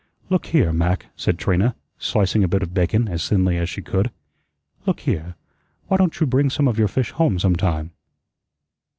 "Look 0.31 0.47
here, 0.47 0.73
Mac," 0.73 1.05
said 1.15 1.37
Trina, 1.37 1.75
slicing 1.99 2.43
a 2.43 2.47
bit 2.47 2.63
of 2.63 2.73
bacon 2.73 3.07
as 3.07 3.29
thinly 3.29 3.57
as 3.57 3.69
she 3.69 3.83
could. 3.83 4.09
"Look 4.87 5.01
here, 5.01 5.35
why 5.89 5.97
don't 5.97 6.19
you 6.19 6.25
bring 6.25 6.49
some 6.49 6.67
of 6.67 6.79
your 6.79 6.87
fish 6.87 7.11
home 7.11 7.37
sometime?" 7.37 7.91